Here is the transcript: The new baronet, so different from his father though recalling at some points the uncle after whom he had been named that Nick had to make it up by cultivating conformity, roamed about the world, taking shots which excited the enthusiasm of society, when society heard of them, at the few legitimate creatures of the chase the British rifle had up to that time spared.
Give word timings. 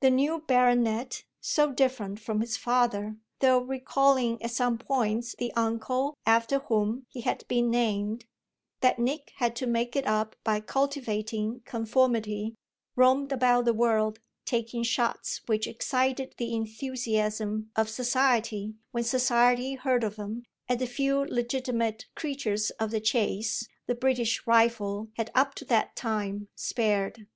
The 0.00 0.08
new 0.08 0.38
baronet, 0.40 1.24
so 1.42 1.70
different 1.70 2.18
from 2.18 2.40
his 2.40 2.56
father 2.56 3.16
though 3.40 3.58
recalling 3.58 4.42
at 4.42 4.52
some 4.52 4.78
points 4.78 5.34
the 5.38 5.52
uncle 5.52 6.16
after 6.24 6.60
whom 6.60 7.04
he 7.10 7.20
had 7.20 7.46
been 7.46 7.70
named 7.70 8.24
that 8.80 8.98
Nick 8.98 9.32
had 9.36 9.54
to 9.56 9.66
make 9.66 9.94
it 9.94 10.06
up 10.06 10.34
by 10.42 10.60
cultivating 10.60 11.60
conformity, 11.66 12.54
roamed 12.94 13.32
about 13.32 13.66
the 13.66 13.74
world, 13.74 14.18
taking 14.46 14.82
shots 14.82 15.42
which 15.44 15.66
excited 15.66 16.34
the 16.38 16.54
enthusiasm 16.54 17.70
of 17.76 17.90
society, 17.90 18.72
when 18.92 19.04
society 19.04 19.74
heard 19.74 20.04
of 20.04 20.16
them, 20.16 20.44
at 20.70 20.78
the 20.78 20.86
few 20.86 21.18
legitimate 21.18 22.06
creatures 22.14 22.70
of 22.80 22.90
the 22.90 23.00
chase 23.02 23.68
the 23.86 23.94
British 23.94 24.46
rifle 24.46 25.08
had 25.18 25.30
up 25.34 25.54
to 25.54 25.66
that 25.66 25.94
time 25.94 26.48
spared. 26.56 27.26